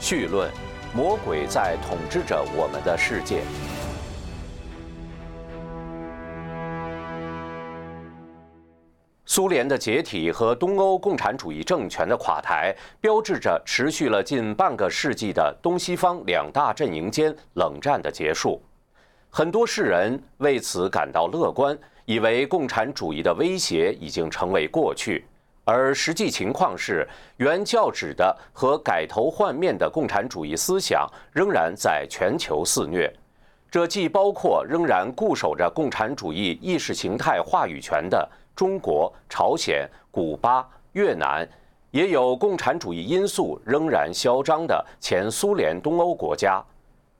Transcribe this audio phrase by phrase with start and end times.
[0.00, 0.50] 绪论：
[0.94, 3.42] 魔鬼在统治着我们的世界。
[9.26, 18.60] 苏联的解体和东欧共产主义政权的垮台，标志着持续了近半个世纪的东西方两大阵营间冷战的结束。
[19.28, 25.24] 很多世人为此感到乐观，以为共产主义的威胁已经成为过去。
[25.72, 33.08] 而实际情况是，原教旨的和改头换面的共产主义思想仍然在全球肆虐。
[33.70, 41.48] 这既包括仍然固守着共产主义意识形态话语权的中国、朝鲜、古巴、越南，
[41.92, 46.60] 也有共产主义因素仍然嚣张的前苏联东欧国家。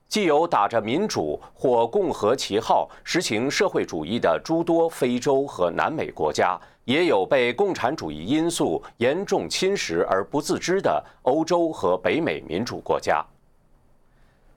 [0.09, 6.59] 既有打着民主或共和旗号实行社会主义的诸多非洲和南美国家，
[6.91, 13.25] 也有被共产主义因素严重侵蚀而不自知的欧洲和北美民主国家。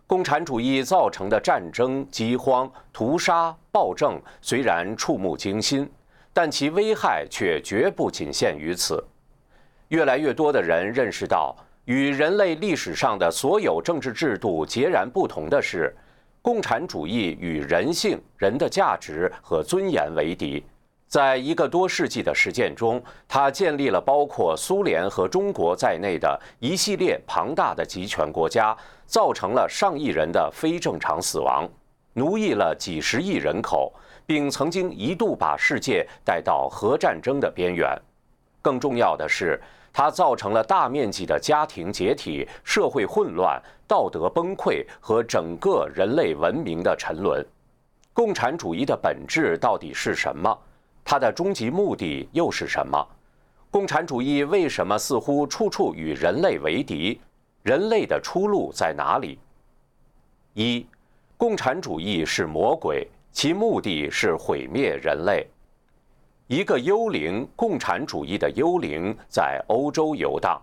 [0.04, 5.88] 共产主义造成的战争、饥荒、屠杀、暴政虽然触目惊心，
[6.32, 9.02] 但其危害却绝不仅限于此。
[9.88, 11.56] 越来越多的人认识到。
[11.84, 15.94] 与人类历史上的所有政治制度截然不同的是，
[16.40, 20.64] 共产主义与人性、人的价值和尊严为敌。
[21.14, 28.76] 在一个多世纪的实践中，它建立了包括苏联和中国在内的一系列庞大的集权国家，
[29.06, 31.68] 造成了上亿人的非正常死亡，
[32.14, 33.92] 奴役了几十亿人口，
[34.26, 37.96] 并曾经一度把世界带到核战争的边缘。
[38.60, 39.62] 更重要的是。
[39.96, 47.46] 它造成了大面积的家庭解体、社会混乱、道德崩溃和整个人类文明的沉沦。
[48.12, 50.58] 共产主义的本质到底是什么？
[51.04, 53.06] 它的终极目的又是什么？
[53.70, 57.20] 共产主义为什么似乎处处与人类为敌？
[57.62, 59.38] 人类的出路在哪里？
[60.54, 60.86] 一，
[61.36, 65.46] 共产主义是魔鬼，其目的是毁灭人类。
[66.46, 70.60] 一个幽灵，共产主义的幽灵在欧洲游荡。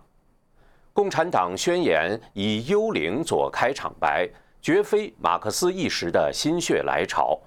[0.92, 4.28] 共产党宣言以幽灵做开场白，
[4.60, 7.38] 绝非马克思一时的心血来潮。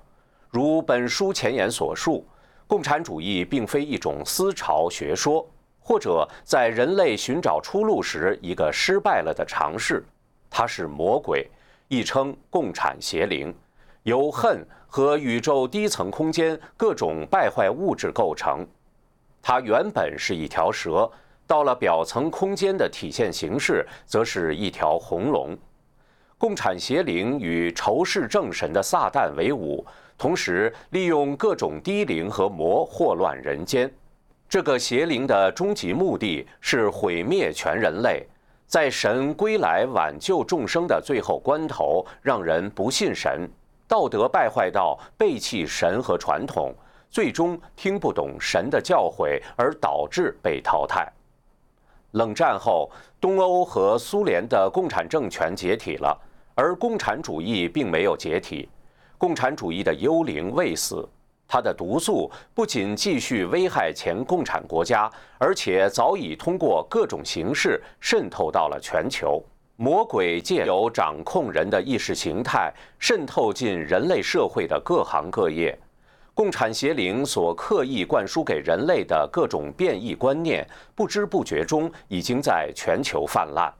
[0.50, 2.26] 如本书前言所述，
[2.68, 5.48] 共产主义并非一种思潮学说，
[5.80, 10.04] 或者在人类寻找出路时一个失败了的尝试。
[10.50, 11.50] 它是魔鬼，
[11.88, 13.54] 亦称共产邪灵。
[14.04, 18.66] 由恨和宇宙低层空间各种败坏物质构成，
[19.42, 21.10] 它原本是一条蛇，
[21.46, 25.58] 到了表层空间的体现形式，则是一条红龙。
[26.38, 29.86] 共产邪灵与仇视正神的撒旦为伍，
[30.18, 33.92] 同时利用各种低灵和魔祸乱人间。
[34.48, 38.26] 这个邪灵的终极目的是毁灭全人类，
[38.68, 43.50] 在神归来挽救众生的最后关头，让人不信神。
[43.88, 46.74] 道德败坏到背弃神和传统，
[47.10, 51.12] 最终听不懂神的教诲，而导致被淘汰。
[52.12, 52.90] 冷战后，
[53.20, 56.18] 东欧和苏联的共产政权解体了，
[56.56, 58.70] 而共产主义并没有解体。
[59.18, 61.08] 共产主义的幽灵未死，
[61.48, 69.44] 它的毒素不仅继续危害前共产国家，而且早已通过各种形式渗透到了全球。
[69.78, 75.78] 魔鬼借由掌控人的意识形态，渗透进人类社会的各行各业。
[76.34, 83.74] 共产邪灵所刻意灌输给人类的各种变异观念，不知不觉中已经在全球泛滥。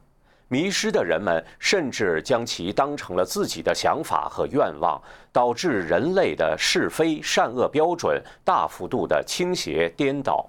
[0.48, 5.02] 迷失的人们甚至将其当成了自己的想法和愿望，
[5.32, 10.48] 导致人类的是非善恶标准大幅度的倾斜颠倒。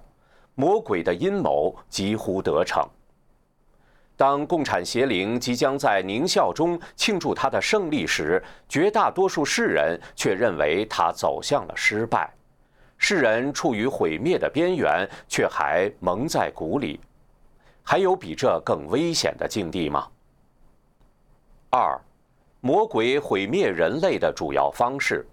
[0.53, 2.87] 魔鬼的阴谋几乎得逞。
[4.15, 12.31] 当共产邪灵即将在狞笑中庆祝他的胜利时，绝大多数世人却认为他走向了失败。
[12.97, 16.99] 世人处于毁灭的边缘，却还蒙在鼓里。
[17.89, 20.09] 还有比这更危险的境地吗？
[21.69, 21.97] 二，
[22.59, 25.25] 魔鬼毁灭人类的主要方式。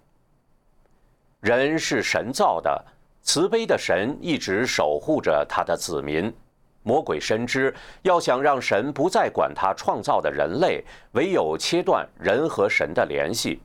[1.41, 2.81] 人是神造的，
[3.23, 6.33] 慈悲的神一直守护着他的子民。
[6.81, 10.81] 魔鬼深知，要想让神不再管他创造的人类，
[11.11, 13.59] 唯有切断人和神的联系。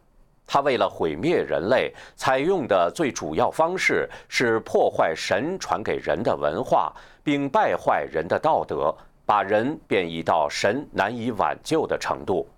[0.52, 6.93] 他为了毁灭人类，采用的最主要方式是破坏神传给人的文化，
[7.23, 8.93] 并败坏人的道德，
[9.25, 12.49] 把人变异到神难以挽救的程度。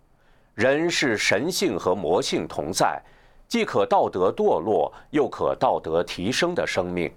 [0.54, 2.98] 人是神性和魔性同在，
[3.46, 7.12] 既可道德堕落，又可道德提升的生命。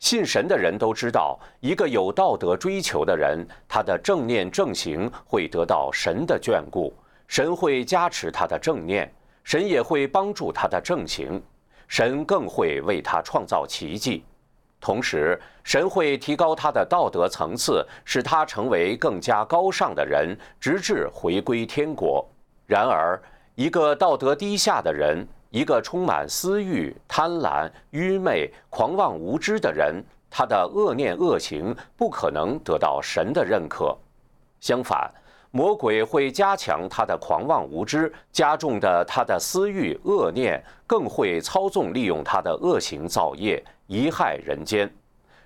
[0.00, 6.92] 信神的人都知道，一个有道德追求的人，他的正念正行会得到神的眷顾，
[7.28, 9.08] 神会加持他的正念，
[9.44, 11.42] 神也会帮助他的正行，
[11.88, 14.24] 神更会为他创造奇迹。
[14.80, 22.28] 同时，神会提高他的道德层次，使他成为更加高尚的人，直至回归天国。
[22.66, 23.20] 然而，
[23.54, 33.96] 一个道德低下的人，一个充满私欲、贪婪、愚昧、狂妄无知的人，他的恶念恶行不可能得到神的认可。
[34.58, 35.08] 相反，
[35.54, 43.62] 魔鬼会加强他的狂妄无知，加重的他的私欲恶念，更会操纵利用他的恶行造业。
[43.88, 44.90] 贻害人间，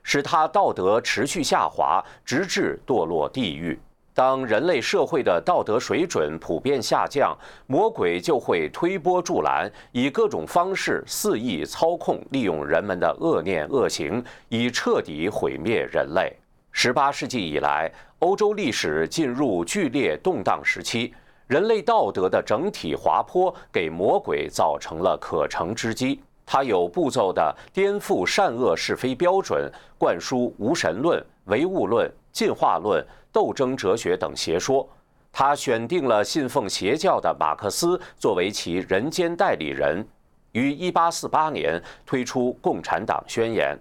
[0.05, 3.77] 使他道德持续下滑，直至堕落地狱。
[4.15, 7.37] 当人类社会的道德水准普遍下降，
[7.67, 16.33] 魔鬼就会推波助澜，以各种方式肆意操控、利用人们的恶念恶行，以彻底毁灭人类。
[16.79, 21.11] 十八世纪以来，欧洲历史进入剧烈动荡时期，
[21.47, 26.21] 人类道德的整体滑坡给魔鬼造成了可乘之机。
[26.45, 33.03] 他有步骤地颠覆善恶是非标准，灌输无神论、唯物论、进化论、
[33.33, 34.87] 斗争哲学等邪说。
[35.33, 40.07] 他选定了信奉邪教的马克思作为其人间代理人，
[40.53, 43.75] 于1848年推出《共产党宣言》，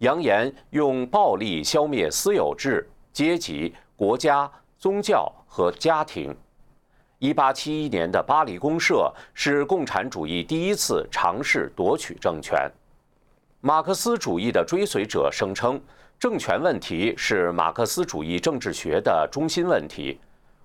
[0.00, 6.36] 扬言用暴力消灭私有制、阶级、国家、宗教和家庭。
[7.18, 12.70] 一八七一年的巴黎公社是共产主义第一次尝试夺取政权。
[13.62, 15.80] 马克思主义的追随者声称，
[16.18, 20.20] 政权问题是马克思主义政治学的中心问题。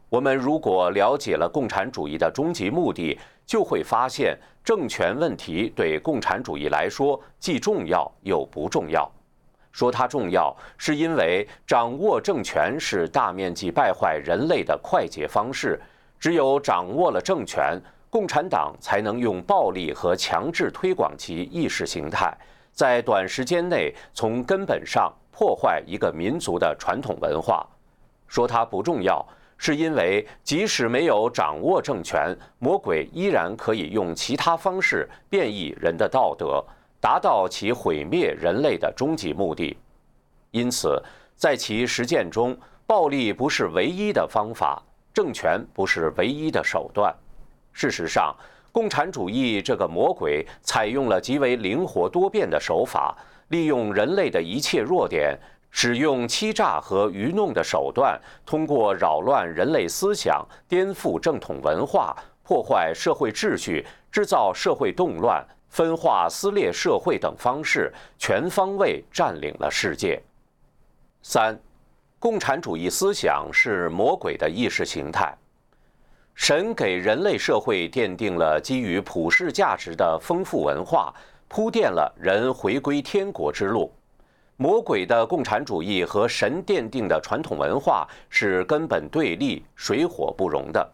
[0.09, 9.09] 我们如果了解了共产主义的终极目的，就会发现，政权问题对共产主义来说既重要又不重要。
[9.71, 15.79] 说它重要，是因为掌握政权是大面积败坏人类的快捷方式。
[16.19, 17.79] 只有掌握了政权，
[18.09, 22.31] 共产党才能用暴力和强制推广其意识形态，
[22.71, 27.65] 在短时间内从根本上破坏一个民族的传统文化。
[28.27, 29.25] 说它不重要，
[29.57, 36.63] 是因为即使没有掌握政权，魔鬼依然可以用其他方式变异人的道德，
[37.01, 39.75] 达到其毁灭人类的终极目的。
[40.51, 41.01] 因此，
[41.35, 44.81] 在其实践中，暴力不是唯一的方法。
[45.13, 47.13] 政权不是唯一的手段。
[47.73, 48.33] 事实上，
[48.71, 53.17] 共产主义这个魔鬼采用了极为灵活多变的手法，
[53.49, 55.37] 利用人类的一切弱点，
[55.69, 70.21] 使用欺诈和愚弄的手段，通过扰乱人类思想、颠覆正统文化、破坏社会秩序、制造社会动乱、分化撕裂社会等方式，全方位占领了世界。
[71.23, 71.59] 三。
[72.19, 75.35] 共产主义思想是魔鬼的意识形态。
[76.35, 81.11] 神给人类社会奠定了基于普世价值的丰富文化，
[81.47, 83.91] 铺垫了人回归天国之路。
[84.55, 90.87] 魔鬼的共产主义和神奠定的传统文化是根本对立、水火不容的。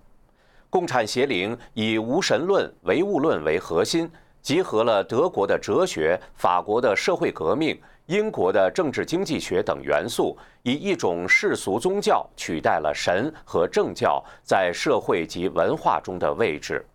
[0.70, 4.10] 共产邪灵以无神论、唯物论为核心，
[4.48, 7.78] 集合了德国的哲学、法国的社会革命。
[8.06, 16.86] 英国的政治经济学等元素，以一种世俗宗教取代了神和政教在社会及文化中的位置。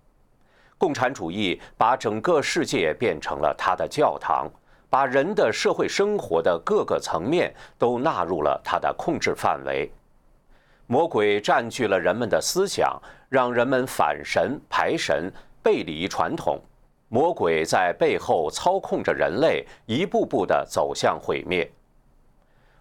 [0.79, 4.51] 共产主义把整个世界变成了他的教堂，
[4.89, 9.93] 把人的社会生活的各个层面都纳入了他的控制范围。
[10.87, 15.31] 魔鬼占据了人们的思想，让人们反神排神，
[15.63, 16.59] 背离传统。
[17.13, 21.71] 魔鬼在背后操控着人类，一步步地走向毁灭。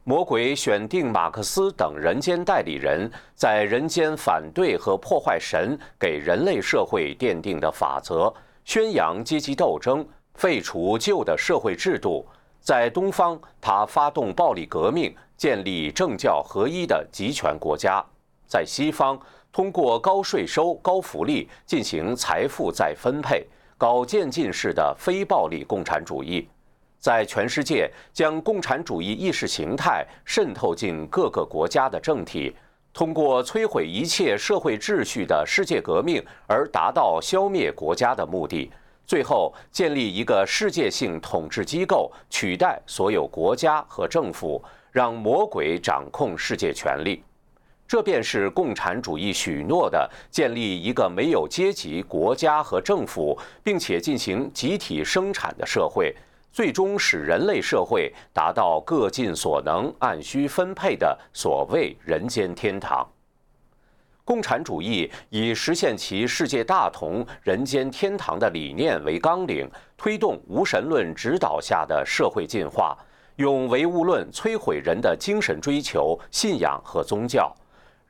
[0.06, 8.34] 魔鬼选定马克思等人间代理人，在人间反对和破坏神给人类社会奠定的法则，
[8.64, 12.26] 宣扬阶级斗争，废除旧的社会制度。
[12.62, 18.02] 在东方，他发动暴力革命，建立政教合一的集权国家；
[18.48, 19.20] 在西方，
[19.52, 23.46] 通过高税收、高福利进行财富再分配。
[23.82, 26.48] 搞渐进式的非暴力共产主义，
[27.00, 32.56] 在全世界将共产主义意识形态渗透进各个国家的政体，
[32.94, 38.72] 通过摧毁一切社会秩序的世界革命而达到消灭国家的目的，
[39.08, 47.24] 最后建立一个世界性统治机构，取代所有国家和政府，让魔鬼掌控世界权力。
[47.92, 56.16] 这便是共产主义许诺的建立一个没有阶级、国家和政府，并且进行集体生产的社会，
[56.54, 63.06] 最终使人类社会达到各尽所能、按需分配的所谓人间天堂。
[64.24, 72.98] 共产主义以实现其世界大同、人间天堂的理念为纲领，推动无神论指导下的社会进化，
[73.36, 77.54] 用唯物论摧毁人的精神追求、信仰和宗教。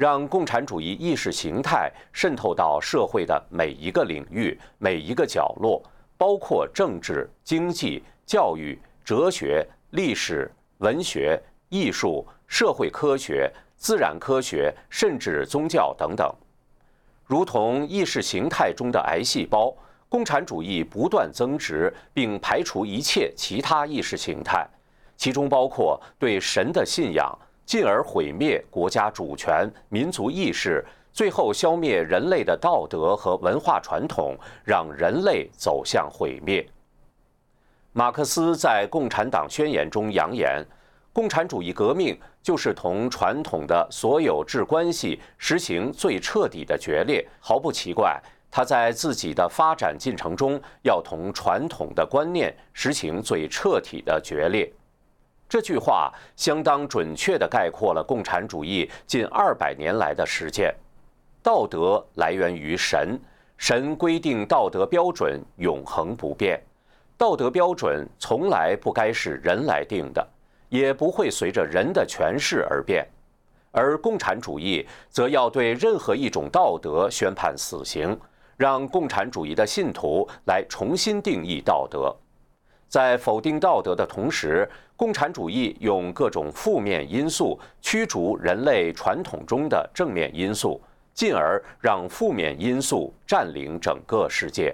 [0.02, 5.80] 让共产主义意识形态渗透到社会的每一个领域、每一个角落，
[6.18, 11.40] 包括政治、经济、教育、哲学、历史、文学、
[11.70, 16.34] 艺术、社会科学、自然科学，甚至宗教等等。
[17.28, 19.72] 如同意识形态中的癌细胞，
[20.10, 24.68] 共产主义不断增殖，并排除一切其他意识形态，
[25.16, 27.38] 其中包括对神的信仰。
[27.72, 34.36] 进而毁灭国家主权、民族意识，最后消灭人类的道德和文化传统，
[34.66, 36.68] 让人类走向毁灭。
[37.94, 40.62] 马克思在《共产党宣言》中扬言
[41.14, 54.70] ：“共产主义革命就是同传统的所有制关系实行最彻底的决裂。”毫不奇怪，他在自己的发展进程中要同传统的观念实行最彻底的决裂。
[55.52, 60.74] 这句话相当准确地概括了共产主义近二百年来的实践。
[61.44, 63.20] 道德来源于神，
[63.58, 66.58] 神规定道德标准永恒不变，
[67.18, 70.26] 道德标准从来不该是人来定的，
[70.70, 73.06] 也不会随着人的诠释而变。
[73.72, 78.18] 而共产主义则要对任何一种道德宣判死刑，
[78.56, 82.16] 让共产主义的信徒来重新定义道德。
[82.88, 84.70] 在否定道德的同时，
[85.02, 90.80] 共产主义用各种负面因素驱逐人类传统中的正面因素，
[91.12, 94.72] 进而让负面因素占领整个世界。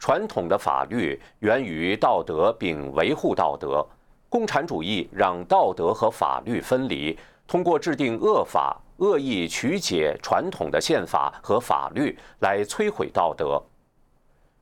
[0.00, 3.86] 传统的法律源于道德并维护道德，
[4.28, 13.62] 共产主义让道德和法律分离，通过制定恶法、恶意曲解传统的宪法和法律来摧毁道德。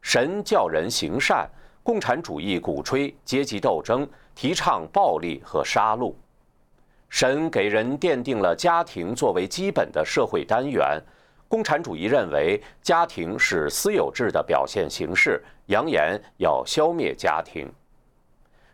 [0.03, 1.49] 神叫人行善。
[1.83, 4.05] 共产主义鼓吹阶级斗争，
[4.37, 6.15] 提倡暴力和杀戮。
[7.09, 11.03] 神给人奠定了家庭作为基本的社会单元。
[11.49, 17.67] 共产主义认为家庭是私有制的表现形式，扬言要消灭家庭。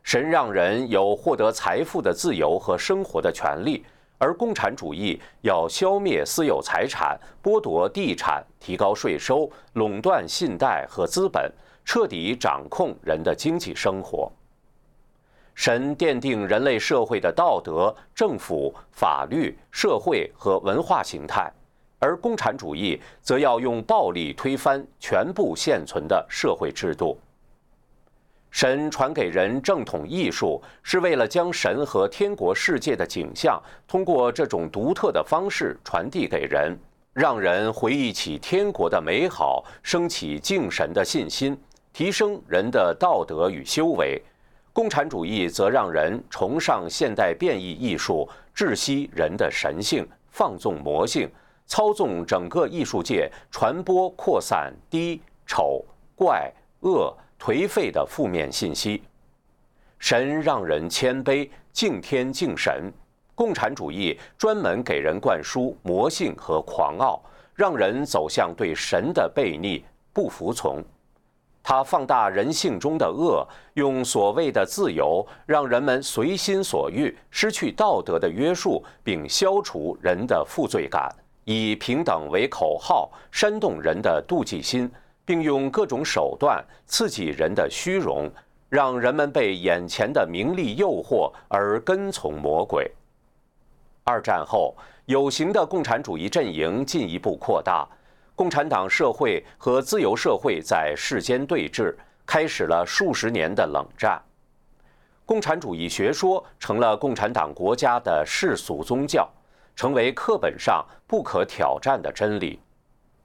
[0.02, 3.85] 神让人有获得财富的自由和生活的权利，
[4.19, 11.52] 而共产主义要消灭私有财产，剥夺地产，提高税收，垄断信贷和资本。
[11.85, 14.33] 彻底掌控人的经济生活。
[15.54, 21.52] 神奠定人类社会的道德、政府、法律、社会和文化形态，
[21.99, 27.18] 而共产主义则要用暴力推翻全部现存的社会制度。
[28.50, 36.78] 神传给人正统艺术，是为了将神和天国世界的景象通过这种独特的方式传递给人，
[37.14, 41.59] 让人回忆起天国的美好，升起敬神的信心。
[41.94, 44.21] 提升人的道德与修为，
[44.73, 48.26] 共产主义则让人崇尚现代变异艺术，
[48.57, 51.31] 窒息人的神性，放纵魔性，
[51.67, 55.85] 操纵整个艺术界，传播扩散低、丑、
[56.17, 56.50] 怪、
[56.81, 59.02] 恶、颓废的负面信息。
[59.99, 62.91] 神让人谦卑，敬天敬神，
[63.35, 67.23] 共产主义专门给人灌输魔性和狂傲，
[67.55, 70.83] 让人走向对神的背逆、不服从。
[71.62, 81.09] 他放大人性中的恶，用所谓的自由让人们随心所欲，失去道德的约束，并消除人的负罪感；
[81.45, 84.90] 以平等为口号，煽动人的妒忌心，
[85.25, 88.28] 并用各种手段刺激人的虚荣，
[88.69, 92.90] 让人们被眼前的名利诱惑而跟从魔鬼。
[94.02, 94.75] 二战后，
[95.07, 97.87] 有形的共产主义阵营进一步扩大。
[98.35, 101.95] 共产党社会和自由社会在世间对峙，
[102.27, 104.21] 开始了数十年的冷战。
[105.25, 109.31] 共产主义学说成了共产党国家的世俗宗教，
[109.77, 112.59] 成为课本上不可挑战的真理。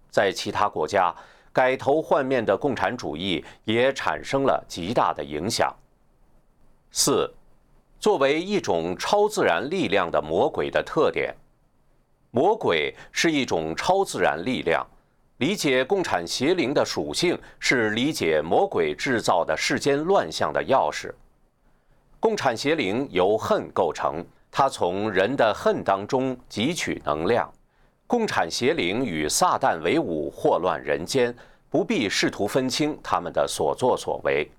[0.10, 1.14] 在其他国家，
[1.52, 5.76] 改头换面的共产主义也产生了极大的影响。
[6.92, 7.34] 四，
[8.00, 11.36] 作为一种超自然力量的魔鬼的特点，
[12.32, 14.86] 魔鬼是一种超自然力量。
[15.38, 21.12] 理解共产邪灵的属性，是理解魔鬼制造的世间乱象的钥匙。
[22.20, 27.52] 共产邪灵由恨构成，它从人的恨当中汲取能量。
[28.08, 31.36] 共产邪灵与撒旦为伍，祸乱人间，
[31.70, 34.50] 不必试图分清他们的所作所为。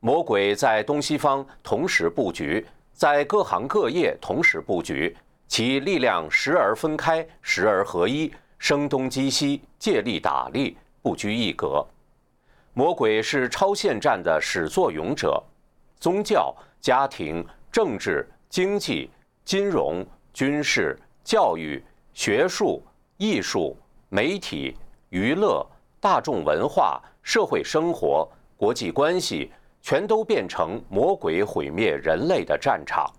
[0.00, 5.14] 魔鬼在东西方同时布局，在各行各业同时布局，
[5.46, 8.32] 其力量时而分开，时而合一，
[8.62, 11.84] 声东击西，借力打力，不拘一格。
[12.74, 15.42] 魔鬼是超限战的始作俑者，
[15.98, 19.10] 宗教、家庭、政治、经济、
[19.44, 21.82] 金融、军事、教育、
[22.14, 22.80] 学术、
[23.16, 23.76] 艺术、
[24.08, 24.76] 媒体、
[25.08, 25.66] 娱乐、
[25.98, 29.50] 大众文化、社会生活、国际关系。
[29.84, 33.12] 全都变成魔鬼毁灭人类的战场，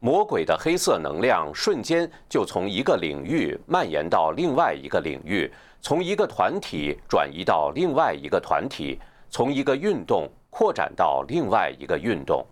[0.00, 8.96] 魔鬼的黑色能量瞬间就从一个领域蔓延到另外一个领域，从一个团体转移到另外一个团体，
[9.28, 12.46] 从一个运动扩展到另外一个运动。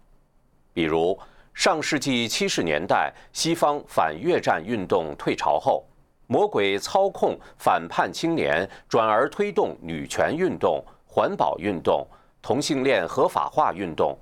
[0.73, 1.17] 比如，
[1.55, 5.87] 上世纪七十年代西方反越战运动退潮后，
[6.27, 12.05] 魔鬼操控反叛青年，转而推动女权运动、环保运动。
[12.43, 14.17] 同性恋合法化运动，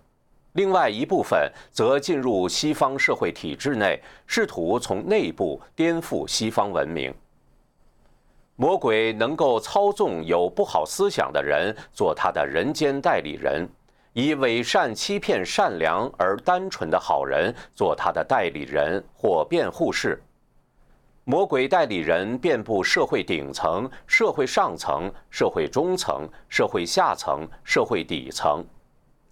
[0.55, 7.13] 另外一部分则进入西方社会体制内，试图从内部颠覆西方文明。
[8.57, 13.69] 魔鬼能够操纵有不好思想的人做他的人间代理人，
[14.13, 20.23] 以伪善欺骗善良而单纯的好人做他的代理人或辩护士。
[21.25, 28.65] 魔鬼代理人遍布社会顶层、社会上层、社会中层、社会下层、社会底层，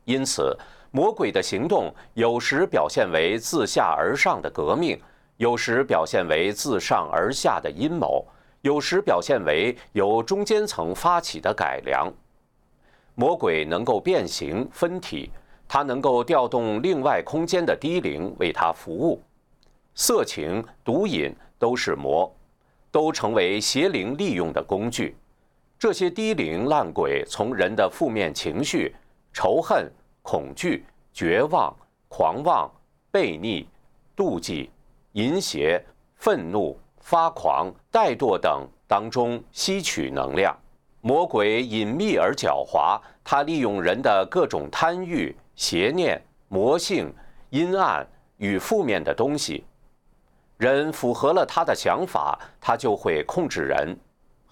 [0.04, 0.58] 因此，
[0.92, 4.96] 魔鬼的行动有时表现为自下而上的革命，
[5.38, 8.25] 有时表现为自上而下的阴谋，
[8.61, 12.12] 有时表现为由中间层发起的改良。
[13.14, 15.30] 魔鬼能够变形分体，
[15.66, 19.20] 它能够调动另外空间的低灵为它服务，
[19.94, 21.34] 色情、毒瘾。
[21.62, 22.28] 都是魔，
[22.90, 25.16] 都成为邪灵利用的工具。
[25.78, 28.92] 这些低灵烂鬼从人的负面情绪、
[29.32, 29.88] 仇恨、
[30.22, 31.74] 恐惧、绝望、
[32.08, 32.70] 狂妄、
[33.12, 33.68] 悖逆、
[34.16, 34.70] 妒忌、
[35.12, 35.84] 淫邪、
[36.16, 40.56] 愤怒、发狂、怠惰等当中吸取能量。
[41.00, 47.12] 魔鬼隐秘而狡猾，他利用人的各种贪欲、邪念、魔性、
[47.50, 48.06] 阴暗
[48.37, 49.64] 与负面的东西。
[50.58, 53.98] 人符合了他的想法，他就会控制人。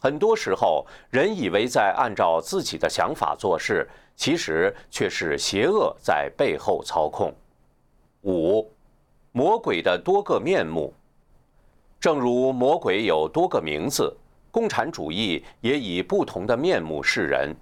[0.00, 3.88] 很多时候，人以为在按照自己的想法做事，
[4.20, 7.34] 其实却是邪恶在背后操控。
[8.24, 8.70] 五，
[9.32, 10.92] 魔鬼的多个面目。
[11.98, 14.14] 正如魔鬼有多个名字，
[14.50, 17.56] 共产主义也以不同的面目示人。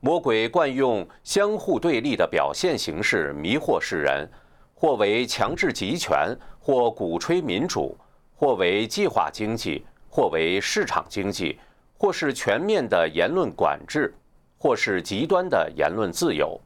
[0.00, 4.28] 魔鬼惯用相互对立的表现形式迷惑世人，
[4.74, 6.36] 或为强制集权。
[6.60, 7.96] 或鼓吹民主，
[8.34, 11.58] 或为计划经济，或为市场经济，
[11.96, 14.12] 或是全面的言论管制，
[14.58, 16.60] 或是极端的言论自由。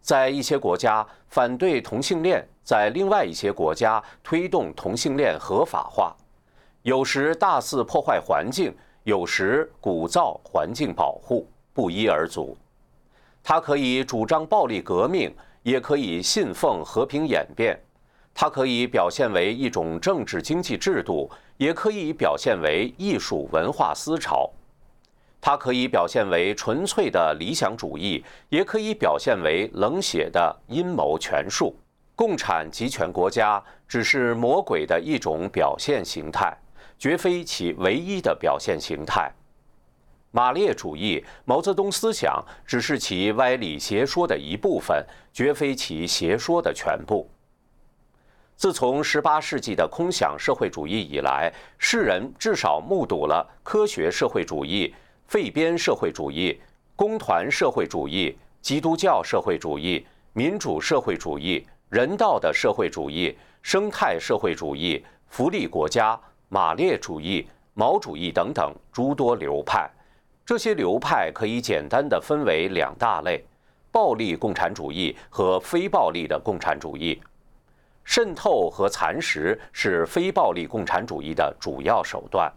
[0.00, 6.14] 在一些国家反对同性恋，在另外一些国家推动同性恋合法化。
[6.82, 12.56] 有时大肆破坏环境，有时鼓噪环境保护，不一而足。
[13.42, 17.78] 他可以主张暴力革命，也可以信奉和平演变。
[18.36, 24.50] 它可以表现为一种政治经济制度，也可以表现为艺术文化思潮；
[25.46, 31.76] 它可以表现为纯粹的理想主义，也可以表现为冷血的阴谋权术。
[32.16, 36.56] 共产集权国家只是魔鬼的一种表现形态，
[36.98, 39.30] 绝非其唯一的表现形态。
[40.30, 47.28] 马列主义、毛泽东思想只是其歪理邪说的一部分，绝非其邪说的全部。
[48.56, 54.94] 自从18世纪的空想社会主义以来，世人至少目睹了科学社会主义、
[55.26, 56.60] 废边社会主义、
[56.94, 69.90] 工团社会主义、基督教社会主义、民主社会主义、人道的社会主义、生态社会主义、福利国家、马列主义、毛主义等等诸多流派。
[70.46, 73.42] 这些流派可以简单的分为两大类：
[73.90, 77.20] 暴力共产主义和非暴力的共产主义。
[78.04, 82.52] 渗透和蚕食是非暴力共产主义的主要手段。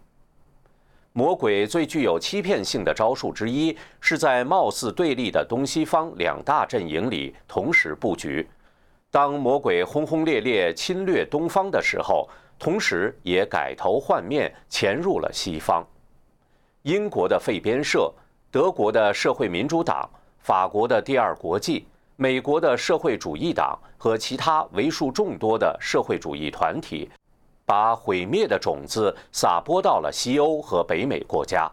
[1.17, 8.47] 魔鬼最具有欺骗性的招数之一，是在貌似对立的东西方两大阵营里同时布局。
[9.09, 15.83] 当魔鬼轰轰烈烈侵略东方的时候，同时也改头换面潜入了西方。
[16.83, 18.13] 英国的废边社、
[18.51, 21.87] 德国的社会民主党、法国的第二国际。
[22.15, 27.09] 美国的社会主义党和其他为数众多的社会主义团体，
[27.67, 31.69] 把毁灭的种子撒播到了西欧和北美国家。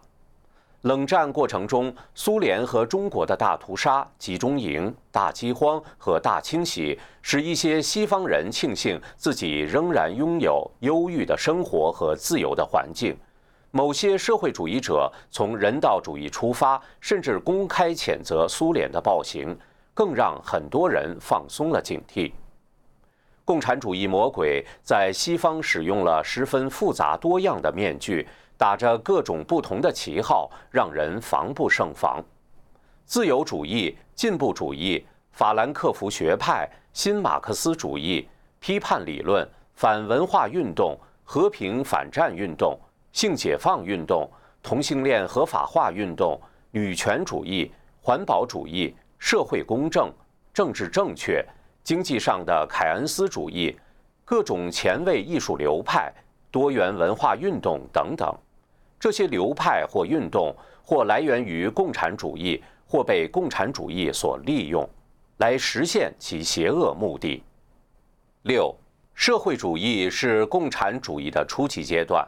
[0.82, 13.16] 冷战过程中，苏联和中国的大屠杀、集中营、大饥荒和大清洗，使一些西方人庆幸自己仍然拥有优裕的生活和自由的环境。
[13.70, 19.56] 某些社会主义者从人道主义出发，甚至公开谴责苏联的暴行，
[19.94, 22.32] 更让很多人放松了警惕。
[23.44, 28.26] 共产主义魔鬼在西方使用了十分复杂多样的面具。
[28.56, 32.24] 打着各种不同的旗号，让人防不胜防。
[33.04, 38.26] 自由主义、进步主义、法兰克福学派、新马克思主义、
[38.60, 42.78] 批判理论、反文化运动、和平反战运动、
[43.10, 44.30] 性解放运动、
[44.62, 50.10] 同性恋合法化运动、女权主义、环保主义、社会公正、
[50.54, 51.44] 政治正确、
[51.84, 53.78] 经济上的凯恩斯主义、
[54.24, 56.10] 各种前卫艺术流派、
[56.50, 58.34] 多元文化运动等等。
[58.98, 64.88] 这些流派或运动，或来源于共产主义，或被共产主义所利用，
[65.36, 67.42] 来实现其邪恶目的。
[68.44, 68.74] 六，
[69.12, 72.26] 社会主义是共产主义的初级阶段。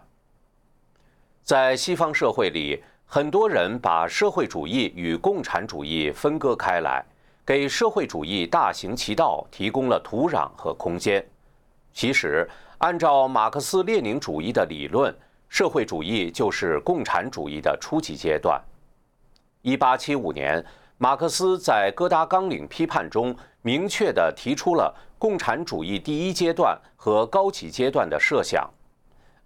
[1.42, 7.03] 在西方社会里，很多人把社会主义与共产主义分割开来，
[7.46, 11.24] 给社会主义大行其道提供了土壤和空间。
[11.92, 12.46] 其实，
[12.78, 15.16] 按照马克思列宁主义的理论。
[15.48, 18.61] 社会主义就是共产主义的初级阶段。
[19.62, 20.62] 一八七五年，
[20.98, 28.68] 马克思在《哥达纲领批判》中明确地提出了共产主义第一阶段和高级阶段的设想。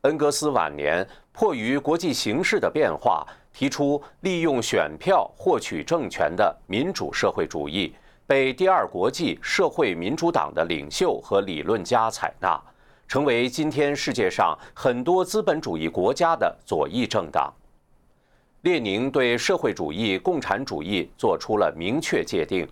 [0.01, 7.95] 恩格斯晚年迫于国际形势的变化，提出利用选票获取政权的民主社会主义，
[8.27, 12.61] 被第二国际社会民主党的领袖和理论家采纳。
[13.09, 17.53] 成为今天世界上很多资本主义国家的左翼政党。
[18.61, 22.69] 列宁对社会主义、共产主义做出了明确界定。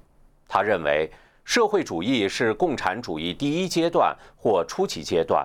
[0.47, 1.11] 他认为，
[1.45, 5.45] 社会主义是共产主义第一阶段或初级阶段，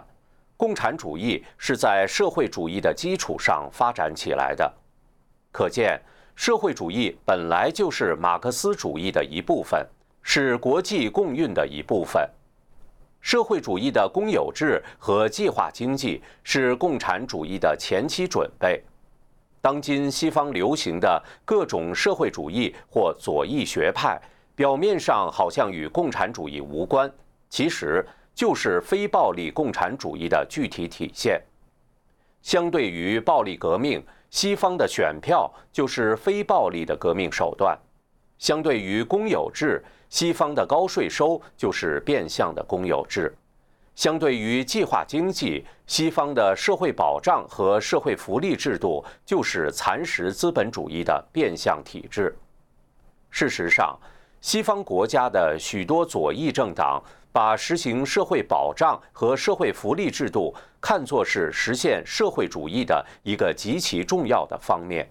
[0.56, 4.72] 共产主义是在社会主义的基础上发展起来的。
[5.54, 6.02] 可见，
[6.36, 9.86] 社会主义本来就是马克思主义的一部分，
[10.24, 12.28] 是国际共运的一部分。
[13.22, 18.84] 社会主义的公有制和计划经济是共产主义的前期准备。
[19.62, 24.20] 当今西方流行的各种社会主义或左翼学派，
[24.56, 27.10] 表面上好像与共产主义无关，
[27.48, 31.39] 其实就是非暴力共产主义的具体体现。
[32.42, 37.78] 相对于暴力革命，西方的选票就是非暴力的革命手段；
[38.39, 43.32] 相对于公有制，西方的高税收就是变相的公有制，
[43.93, 52.36] 相对于计划经济，西方的社会保障和社会福利制度就是蚕食资本主义的变相体制。
[53.30, 53.96] 事实上，
[54.41, 57.00] 西方国家的许多左翼政党
[57.34, 65.10] 把实行社会保障和社会福利制度看作是实现社会主义的一个极其重要的方面。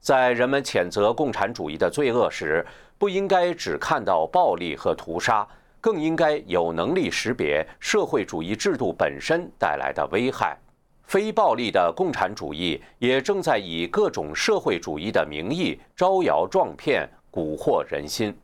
[0.00, 2.66] 在人们谴责共产主义的罪恶时，
[2.98, 5.46] 不应该只看到暴力和屠杀，
[5.80, 10.58] 更应该有能力识别社会主义制度本身带来的危害。
[11.04, 18.36] 非暴力的共产主义也正在以各种社会主义的名义招摇撞骗、蛊惑人心。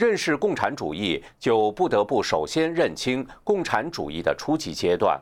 [0.00, 5.20] 认识共产主义，就不得不首先认清共产主义的初级阶段，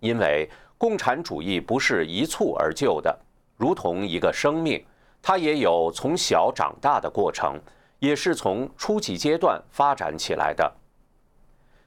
[0.00, 3.16] 因为共产主义不是一蹴而就的，
[3.56, 4.84] 如同一个生命，
[5.22, 7.56] 它也有从小长大的过程。
[7.98, 10.70] 也是从初级阶段发展起来的。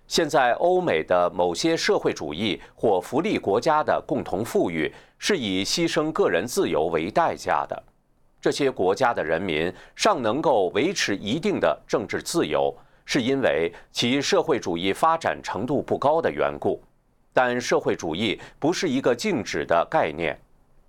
[0.07, 7.83] 现在，欧美的某些社会主义或福利国家的共同富裕是以牺牲个人自由为代价的。
[8.41, 12.73] 这些国家的人民尚能够维持一定的政治自由，
[13.05, 16.81] 是因为其社会主义发展程度不高的缘故。
[17.33, 20.39] 但社会主义不是一个静止的概念，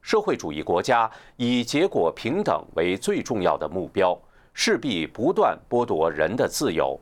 [0.01, 4.19] 社会主义国家以结果平等为最重要的目标。
[4.53, 7.01] 势必不断剥夺人的自由，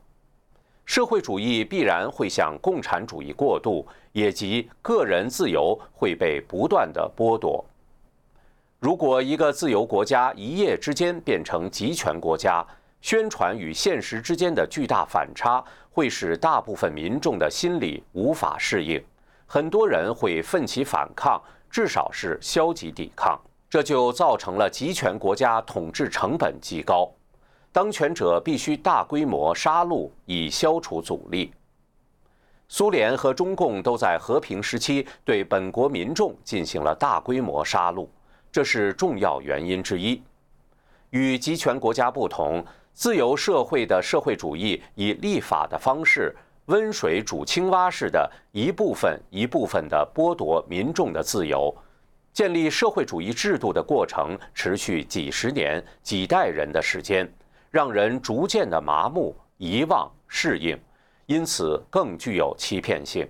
[0.85, 7.65] 社会主义必然会向共产主义过渡，也即个人自由会被不断的剥夺。
[8.81, 12.65] 如果一个自由国家一夜之间变成集权国家，
[13.01, 19.03] 宣传与现实之间的巨大反差会使大部分民众的心理无法适应，
[19.47, 23.37] 很多人会奋起反抗，至少是消极抵抗，
[23.69, 27.11] 这就造成了集权国家统治成本极高。
[27.73, 31.53] 当权者必须大规模杀戮以消除阻力。
[32.69, 38.07] 苏联和中共都在和平时期对本国民众进行了大规模杀戮，
[38.59, 40.21] 这是重要原因之一。
[41.11, 46.35] 与集权国家不同，自由社会的社会主义以立法的方式，
[46.67, 51.73] 温水煮青蛙似的，一部分一部分地剥夺民众的自由。
[52.33, 57.33] 建立社会主义制度的过程持续几十年、几代人的时间，
[57.71, 60.77] 让人逐渐的麻木、遗忘、适应，
[61.27, 63.25] 因此更具有欺骗性。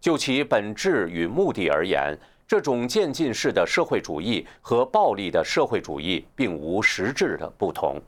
[0.00, 2.18] 就其本质与目的而言，
[2.52, 7.98] 这种渐进式的社会主义和暴力的社会主义并无实质的不同。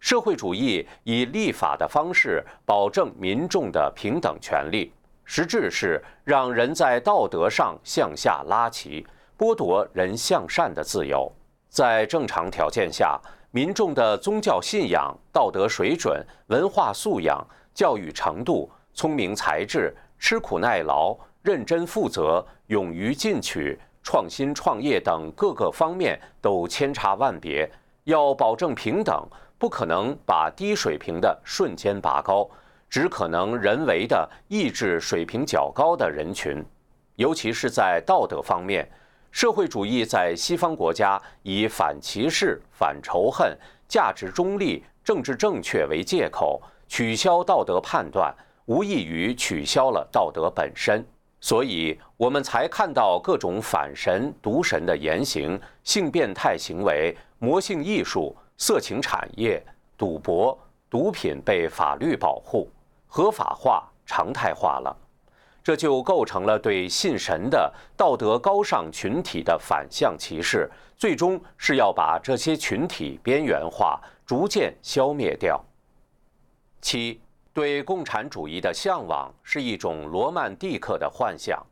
[0.00, 4.92] 社会主义以立法的方式保证民众的平等权利。
[5.24, 9.06] 实质是让人在道德上向下拉齐，
[9.38, 11.30] 剥夺人向善的自由。
[11.68, 13.16] 在正常条件下，
[13.52, 27.70] 民众的宗教信仰、道德水准、文化素养、教育程度、聪明才智、吃苦耐劳、认真负责、勇于进取、创新创业等各个方面都千差万别。
[28.02, 29.24] 要保证平等，
[29.56, 32.50] 不可能把低水平的瞬间拔高。
[32.90, 36.64] 只可能人为的抑制水平较高的人群，
[37.14, 38.88] 尤其是在道德方面，
[39.30, 43.56] 社会主义在西方国家以反歧视、反仇恨、
[43.86, 51.06] 价值中立、政治正确为借口，取消道德判断，无异于取消了道德本身。
[51.40, 59.64] 所以，我们才看到各种反神、毒神的言行、性变态行为、魔性艺术、色情产业、
[59.96, 62.68] 赌博、毒品被法律保护。
[63.08, 64.94] 合法化、常态化了，
[65.62, 75.58] 这就构成了对信神的道德高尚群体的反向歧视，最终是要把这些群体边缘化，逐渐消灭掉。
[76.82, 77.20] 七，
[77.56, 81.64] 对共产主义的向往是一种罗曼蒂克的幻想。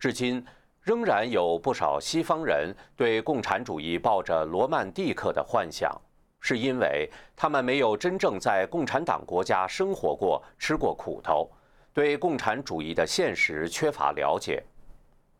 [0.00, 0.44] 至今，
[0.82, 5.96] 仍然有不少西方人对共产主义抱着罗曼蒂克的幻想。
[6.40, 11.48] 是因为他们没有真正在共产党国家生活过、吃过苦头，
[11.92, 14.60] 对共产主义的现实缺乏了解。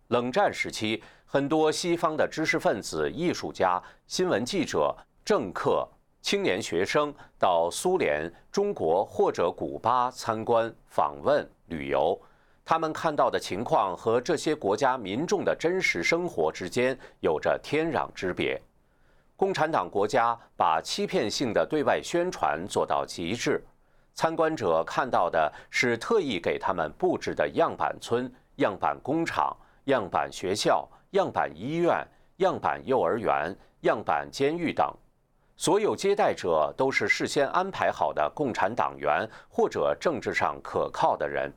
[0.09, 5.89] 冷战时期，很多西方的知识分子、艺术家、新闻记者、政客、
[6.29, 12.21] 青年学生到苏联、中国或者古巴参观、访问、旅游，
[12.67, 18.61] 他们看到的情况和这些国家民众的真实生活之间有着天壤之别。
[19.37, 23.65] 共产党国家把欺骗性的对外宣传做到极致，
[24.13, 34.95] 参观者看到的是特意给他们布置的样板村、样板工厂、样板学校、样板医院、样板幼儿园、样板监狱等。
[35.59, 41.53] 所有接待者都是事先安排好的共产党员或者政治上可靠的人，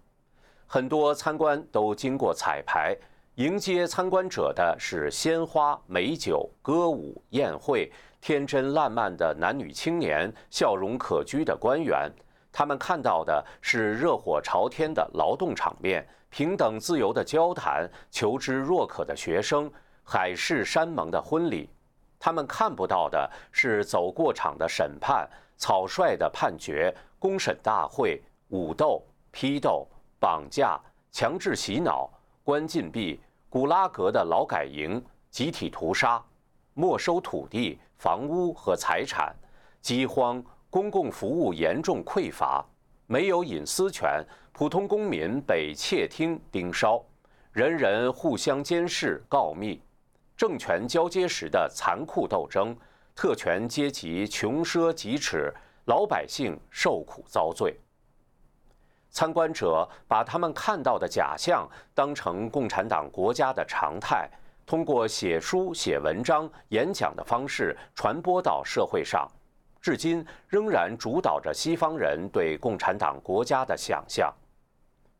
[0.65, 2.97] 很多参观都经过彩排。
[3.35, 12.11] 迎接参观者的是鲜花、美酒、歌舞、宴会，天真烂漫的男女青年，笑容可掬的官员。
[12.51, 19.71] 他们看到的是热火朝天的劳动场面，平等自由的交谈，求知若渴的学生，
[20.03, 21.69] 海誓山盟的婚礼。
[22.21, 29.87] 他们看不到的是走过场的审判、草率的判决、公审大会、武斗、批斗、
[30.19, 30.79] 绑架、
[31.11, 32.09] 强制洗脑。
[32.43, 36.21] 关禁闭、古拉格的劳改营、集体屠杀、
[36.73, 39.35] 没收土地、房屋和财产、
[39.79, 42.65] 饥荒、公共服务严重匮乏、
[43.05, 47.03] 没有隐私权、普通公民被窃听盯梢、
[47.51, 49.79] 人人互相监视告密、
[50.35, 52.75] 政权交接时的残酷斗争、
[53.15, 55.51] 特权阶级穷奢极侈、
[55.85, 57.79] 老百姓受苦遭罪。
[59.09, 64.29] 参观者把他们看到的假象当成共产党国家的常态，
[64.65, 69.29] 通过写书、写文章、演讲的方式传播到社会上，
[69.81, 74.33] 至今仍然主导着西方人对共产党国家的想象。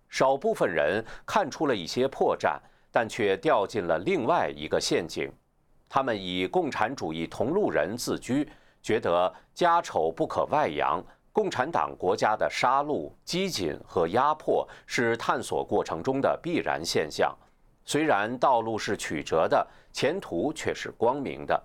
[0.08, 2.58] 少部分人看出了一些破绽，
[2.91, 5.32] 但却掉进了另外一个陷阱。
[5.89, 8.47] 他们以共产主义同路人自居，
[8.82, 11.04] 觉得家丑不可外扬。
[11.34, 17.34] 共产党国家的杀戮、激进和压迫是探索过程中的必然现象，
[17.86, 21.63] 虽然道路是曲折的，前途却是光明的。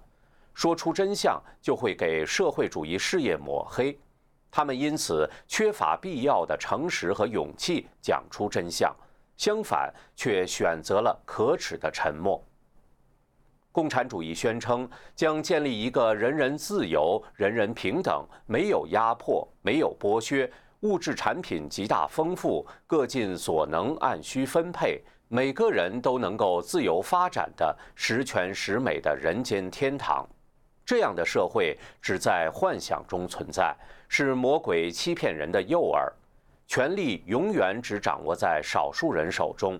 [0.54, 3.98] 说出真相就会给社会主义事业抹黑，
[4.52, 8.94] 他们因此缺乏必要的诚实和勇气讲出真相，
[9.36, 12.42] 相反却选择了可耻的沉默。
[13.72, 30.26] 共产主义宣称将建立一个人人自由、人人平等、没有压迫、没有剥削、物质产品极大丰富、各尽所能、按需分配、每个人都能够自由发展的十全十美的人间天堂。
[30.82, 33.76] 这样的社会只在幻想中存在，
[34.08, 36.10] 是魔鬼欺骗人的诱饵。
[36.66, 39.78] 权力永远只掌握在少数人手中。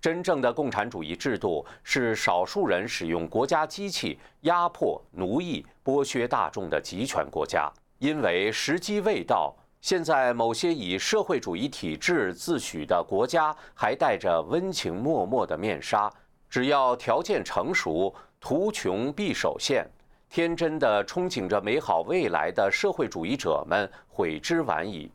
[0.00, 7.72] 真正的共产主义制度是少数人使用国家机器压迫、奴役、剥削大众的集权国家。
[7.98, 16.12] 因为时机未到，现在某些以社会主义体制自诩的国家还戴着温情脉脉的面纱。
[16.50, 19.88] 只要条件成熟，图穷匕首现，
[20.28, 25.10] 天真的憧憬着美好未来的社会主义者们悔之晚矣。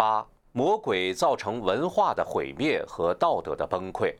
[0.00, 0.26] 八。
[0.52, 4.14] 魔鬼造成文化的毁灭和道德的崩溃。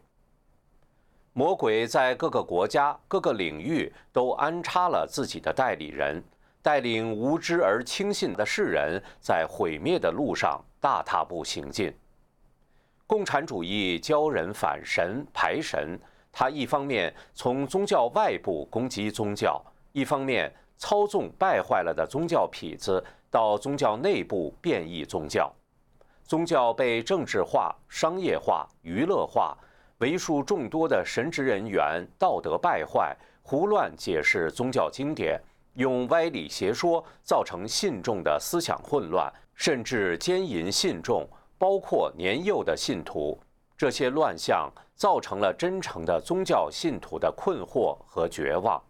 [1.32, 6.22] 魔鬼在各个国家、各个领域都安插了自己的代理人，
[6.60, 11.90] 带领无知而轻信的世人在毁灭的路上大踏步行进。
[13.06, 15.98] 共产主义教人反神排神，
[16.30, 19.60] 它一方面从宗教外部攻击宗教，
[19.92, 25.50] 一方面操纵败坏了的宗教痞子到宗教内部变异宗教。
[26.30, 29.58] 宗教被政治化、商业化、娱乐化，
[29.98, 35.40] 为数众多的神职人员道德败坏，胡乱解释宗教经典，
[35.74, 43.36] 用歪理邪说造成信众的思想混乱，甚至奸淫信众，包括年幼的信徒。
[43.76, 48.80] 这些乱象造成了真诚的宗教信徒的困惑和绝望。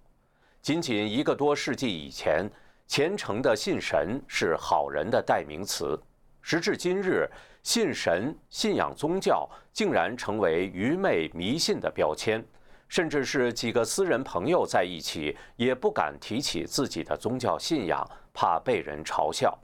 [0.60, 2.46] 仅仅一个多世纪以前，
[2.86, 5.98] 虔诚的信神是好人的代名词。
[6.42, 7.28] 时至今日，
[7.62, 12.44] 信神、信仰宗教竟然成为愚昧迷信的标签，
[12.88, 19.56] 甚至是几个私人朋友在一起也不敢提起自己的宗教信仰，怕被人嘲笑。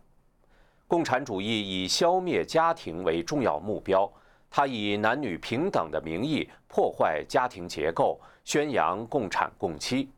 [0.87, 4.09] 共产主义以消灭家庭为重要目标，
[4.49, 10.09] 它以男女平等的名义破坏家庭结构，宣扬共产共妻。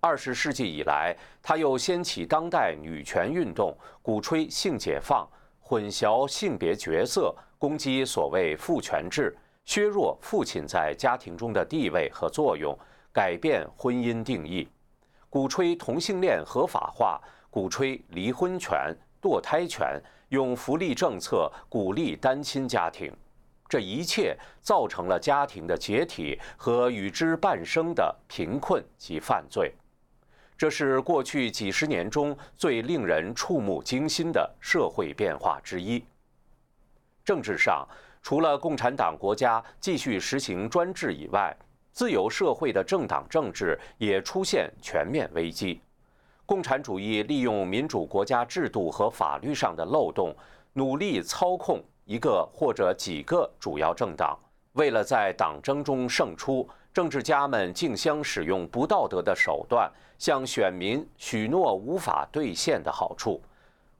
[0.00, 5.28] 二十世纪以来，他又掀起当代女权运动，鼓吹性解放。
[5.68, 12.74] 混淆性别角色，攻击所谓父权制，削弱父亲在家庭中的地位和作用，
[13.12, 14.66] 改变婚姻定义，
[15.28, 23.14] 鼓吹同性恋合法化，鼓吹离婚权、堕胎权，用福利政策鼓励单亲家庭，
[23.68, 29.74] 这一切造成了家庭的解体和与之伴生的贫困及犯罪。
[30.58, 36.04] 这是过去几十年中最令人触目惊心的社会变化之一。
[37.24, 37.86] 政治上，
[38.20, 41.56] 除了共产党国家继续实行专制以外，
[41.92, 45.80] 自由社会的政党政治也出现全面危机。
[46.44, 50.34] 共产主义利用民主国家制度和法律上的漏洞，
[50.72, 54.36] 努力操控一个或者几个主要政党。
[54.72, 56.68] 为了在党争中胜出，
[56.98, 59.88] 政治家们竞相使用不道德的手段。
[60.18, 63.40] 向选民许诺无法兑现的好处，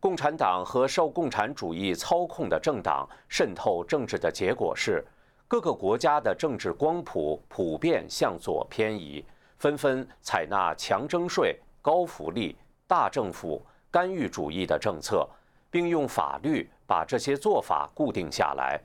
[0.01, 5.07] 共产党和受共产主义操控的政党渗透政治的结果是，
[5.47, 9.25] 各个国家的政治光谱普遍向左偏移，
[9.59, 12.57] 纷纷采纳强征税、高福利、
[12.89, 15.25] 大政府、干预主义的政策，
[15.71, 18.81] 并用法律把这些做法固定下来。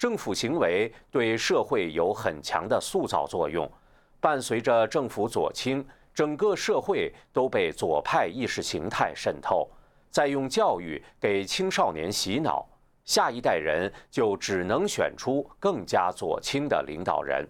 [0.00, 3.70] 政府行为对社会有很强的塑造作用，
[4.18, 5.86] 伴随着政府左倾。
[6.14, 9.68] 整个社会都被左派意识形态渗透，
[10.10, 12.66] 再用教育给青少年洗脑，
[13.04, 17.46] 下一代人就只能选出更加左倾的领导人。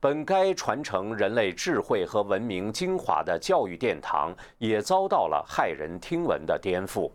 [0.00, 7.08] 本该传承人类智慧和文明精华的教育殿堂，也遭到了骇人听闻的颠覆。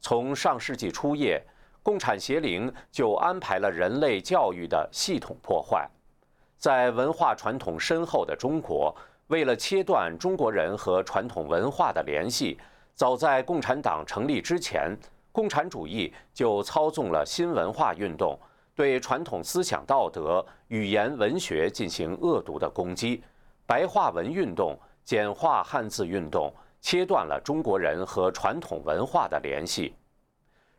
[0.00, 1.42] 从上世纪初叶，
[1.82, 5.88] 共产邪灵就安排了人类教育的系统破坏，
[6.56, 8.94] 在文化传统深厚的中国。
[9.28, 12.58] 为了切断中国人和传统文化的联系，
[12.94, 14.94] 早在共产党成立之前，
[15.32, 18.38] 共产主义就操纵了新文化运动，
[18.74, 23.24] 对传统思想道德、语言文学进行恶毒的攻击。
[23.66, 29.94] 白话文运动、简化汉字运动，切断了中国人和传统文化的联系。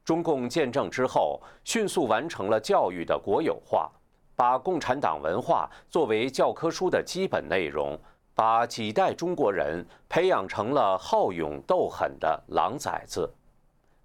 [0.04, 3.92] 中共建政之后，迅速完成了教育的国有化，
[4.36, 8.00] 把共产党文化作为教科书的基本内容。
[8.36, 13.32] 把几代中国人培养成了好勇斗狠的狼崽子。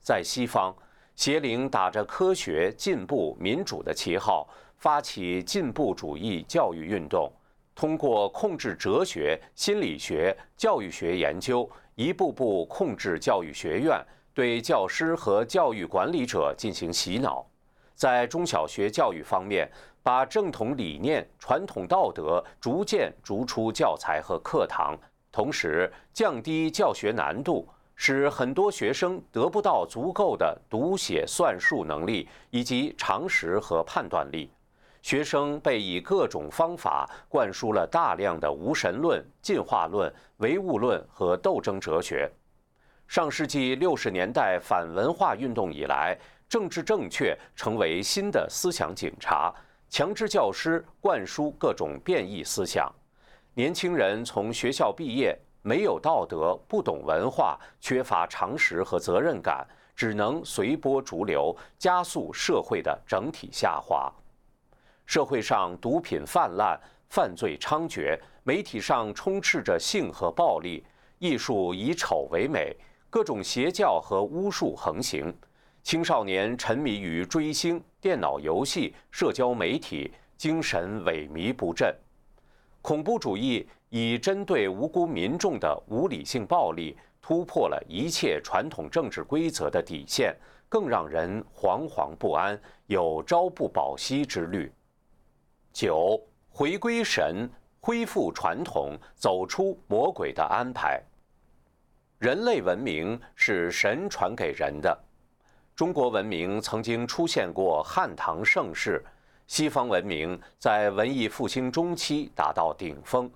[0.03, 0.71] 在西方，
[1.17, 4.47] 邪灵打着科学、进步、民主的旗号，
[4.77, 7.33] 发起进步主义教育运动，
[7.75, 13.99] 通过控制哲学、心理学、教育学研究，一步步控制教育学院，
[14.35, 17.47] 对教师和教育管理者进行洗脑。
[17.95, 19.69] 在中小学教育方面，
[20.03, 24.97] 把正统理念、传统道德逐渐逐出教材和课堂，
[25.33, 34.49] 同时降低教学难度，使很多学生得不到足够的读写算术能力以及常识和判断力。
[35.03, 42.31] 学生被以各种方法灌输了大量的无神论、进化论、唯物论和斗争哲学。
[43.09, 46.15] 上世纪六十年代反文化运动以来，
[46.47, 49.51] 政治正确成为新的思想警察，
[49.89, 52.95] 强制教师灌输各种变异思想。
[53.55, 64.13] 年轻人从学校毕业，没有道德，不懂文化，缺乏常识和责任感，只能随波逐流，加速社会的整体下滑。
[65.07, 66.79] 社会上毒品泛滥，
[67.09, 70.85] 犯罪猖獗，媒体上充斥着性和暴力，
[71.19, 72.77] 艺术以丑为美。
[73.11, 75.35] 各种邪教和巫术横行，
[75.83, 81.95] 青少年沉迷于追星、电脑游戏、社交媒体，精神萎靡不振。
[82.83, 90.37] 恐怖主义以针对无辜民众的无理性暴力，突破了一切传统政治规则的底线，
[90.69, 94.71] 更让人惶惶不安，有朝不保夕之虑。
[95.73, 97.49] 九，回归神，
[97.81, 101.03] 恢复传统，走出魔鬼的安排。
[102.19, 104.99] 人类文明是神传给人的。
[105.77, 109.05] 中国文明曾经出现过汉唐盛世，
[109.47, 113.31] 西方文明在文艺复兴中期达到顶峰。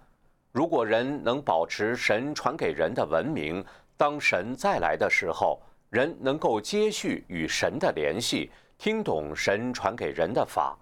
[0.51, 3.65] 如果人能保持神传给人的文明，
[3.97, 10.77] 当神再来的时候，人能够接续与神的联系，听懂神传给人的法。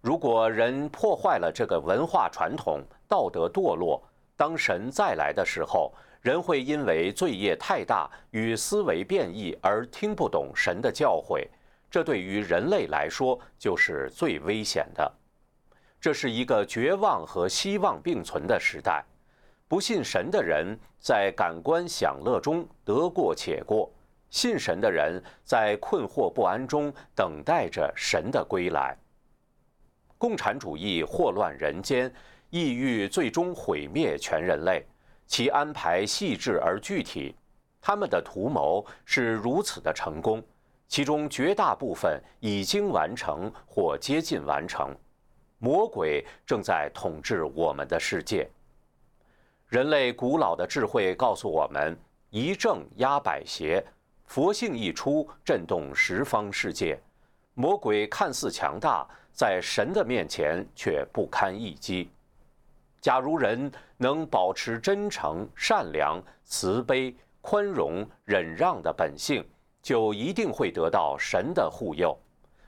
[0.00, 4.02] 如果人破坏了这个文化传统，道德堕落，
[4.38, 5.92] 当神再来的时候，
[6.26, 11.46] 人会因为罪业太大与思维变异而听不懂神的教诲，
[11.88, 15.08] 这对于人类来说就是最危险的。
[16.00, 19.04] 这是一个绝望和希望并存的时代。
[19.68, 23.88] 不信神的人在感官享乐中得过且过，
[24.28, 28.96] 信神的人在困惑不安中等待着神的归来。
[30.18, 32.12] 共产主义祸乱人间，
[32.50, 34.84] 意欲最终毁灭全人类。
[35.26, 37.34] 其安排细致而具体，
[37.80, 40.42] 他们的图谋是如此的成功，
[40.88, 44.94] 其中绝大部分已经完成或接近完成。
[45.58, 48.48] 魔鬼正在统治我们的世界。
[49.68, 51.98] 人类古老的智慧告诉我们：
[52.30, 53.84] 一正压百邪，
[54.26, 56.98] 佛性一出，震动十方世界。
[57.54, 62.10] 魔鬼看似强大，在神的面前却不堪一击。
[63.06, 69.46] 假如人能保持真诚、善良、慈悲、宽容、忍让的本性，
[69.80, 72.18] 就一定会得到神的护佑，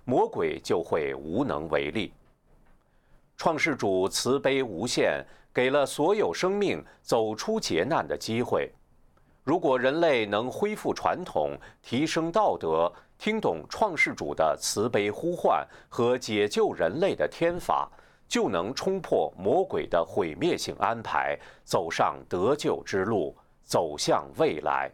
[0.04, 2.12] 魔鬼就会无能为力。
[3.36, 8.70] 创世主慈悲无限，给了所有生命走出劫难的机会。
[9.42, 17.90] 如果人类能恢复传统，提升道德，听懂创世主的慈悲呼唤和解救人类的天法。
[18.28, 24.90] 就能冲破魔鬼的毁灭性安排，走上得救之路，走向未来。